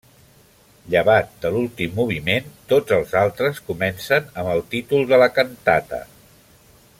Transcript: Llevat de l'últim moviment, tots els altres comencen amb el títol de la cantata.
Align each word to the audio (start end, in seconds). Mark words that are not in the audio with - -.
Llevat 0.93 1.27
de 1.43 1.51
l'últim 1.55 1.93
moviment, 1.99 2.47
tots 2.73 2.95
els 2.97 3.13
altres 3.21 3.61
comencen 3.69 4.27
amb 4.33 4.53
el 4.55 4.65
títol 4.73 5.07
de 5.13 5.21
la 5.25 5.29
cantata. 5.39 6.01